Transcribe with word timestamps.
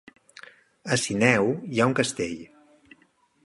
A 0.93 0.97
Sineu 1.03 1.51
hi 1.75 1.81
ha 1.83 1.89
un 1.93 1.95
castell? 2.03 2.43